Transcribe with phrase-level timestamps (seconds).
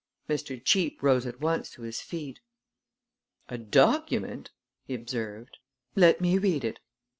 [0.27, 0.59] Mr.
[0.65, 2.39] Cheape rose at once to his feet.
[3.49, 4.49] "A document!"
[4.87, 5.59] he observed.
[5.95, 6.79] "Let me read it."